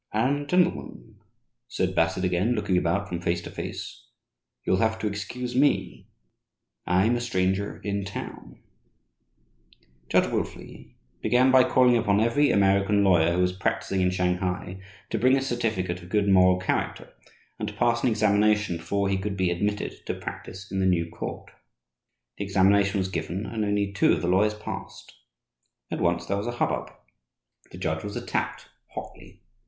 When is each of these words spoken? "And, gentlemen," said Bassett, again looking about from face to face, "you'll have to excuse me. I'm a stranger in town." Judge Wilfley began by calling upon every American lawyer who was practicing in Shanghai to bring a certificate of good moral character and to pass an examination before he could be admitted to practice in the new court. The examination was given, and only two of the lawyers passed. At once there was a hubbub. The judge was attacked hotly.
"And, 0.13 0.49
gentlemen," 0.49 1.17
said 1.67 1.93
Bassett, 1.93 2.23
again 2.23 2.53
looking 2.55 2.75
about 2.75 3.07
from 3.07 3.21
face 3.21 3.39
to 3.43 3.51
face, 3.51 4.07
"you'll 4.65 4.77
have 4.77 4.97
to 4.97 5.05
excuse 5.07 5.55
me. 5.55 6.07
I'm 6.87 7.15
a 7.15 7.21
stranger 7.21 7.79
in 7.83 8.03
town." 8.03 8.59
Judge 10.09 10.31
Wilfley 10.31 10.95
began 11.21 11.51
by 11.51 11.63
calling 11.63 11.97
upon 11.97 12.19
every 12.19 12.49
American 12.49 13.03
lawyer 13.03 13.33
who 13.33 13.41
was 13.41 13.53
practicing 13.53 14.01
in 14.01 14.09
Shanghai 14.09 14.81
to 15.11 15.19
bring 15.19 15.37
a 15.37 15.39
certificate 15.43 16.01
of 16.01 16.09
good 16.09 16.27
moral 16.27 16.57
character 16.57 17.13
and 17.59 17.67
to 17.67 17.73
pass 17.75 18.01
an 18.01 18.09
examination 18.09 18.77
before 18.77 19.07
he 19.07 19.19
could 19.19 19.37
be 19.37 19.51
admitted 19.51 20.03
to 20.07 20.15
practice 20.15 20.71
in 20.71 20.79
the 20.79 20.87
new 20.87 21.11
court. 21.11 21.51
The 22.39 22.43
examination 22.43 22.97
was 22.97 23.07
given, 23.07 23.45
and 23.45 23.63
only 23.63 23.93
two 23.93 24.13
of 24.13 24.23
the 24.23 24.27
lawyers 24.27 24.55
passed. 24.55 25.13
At 25.91 26.01
once 26.01 26.25
there 26.25 26.37
was 26.37 26.47
a 26.47 26.53
hubbub. 26.53 26.89
The 27.71 27.77
judge 27.77 28.03
was 28.03 28.15
attacked 28.15 28.67
hotly. 28.95 29.43